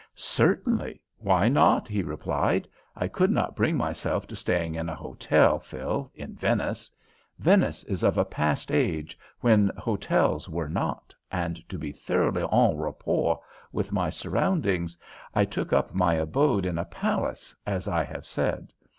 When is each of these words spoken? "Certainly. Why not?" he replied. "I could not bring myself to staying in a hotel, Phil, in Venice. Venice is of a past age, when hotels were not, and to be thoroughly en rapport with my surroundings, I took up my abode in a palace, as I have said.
"Certainly. 0.15 0.99
Why 1.19 1.47
not?" 1.47 1.87
he 1.87 2.01
replied. 2.01 2.67
"I 2.95 3.07
could 3.07 3.29
not 3.29 3.55
bring 3.55 3.77
myself 3.77 4.25
to 4.25 4.35
staying 4.35 4.73
in 4.73 4.89
a 4.89 4.95
hotel, 4.95 5.59
Phil, 5.59 6.09
in 6.15 6.33
Venice. 6.33 6.89
Venice 7.37 7.83
is 7.83 8.01
of 8.01 8.17
a 8.17 8.25
past 8.25 8.71
age, 8.71 9.15
when 9.41 9.69
hotels 9.77 10.49
were 10.49 10.69
not, 10.69 11.13
and 11.31 11.61
to 11.69 11.77
be 11.77 11.91
thoroughly 11.91 12.47
en 12.51 12.77
rapport 12.77 13.39
with 13.71 13.91
my 13.91 14.09
surroundings, 14.09 14.97
I 15.35 15.45
took 15.45 15.71
up 15.71 15.93
my 15.93 16.15
abode 16.15 16.65
in 16.65 16.79
a 16.79 16.85
palace, 16.85 17.55
as 17.67 17.87
I 17.87 18.03
have 18.03 18.25
said. 18.25 18.73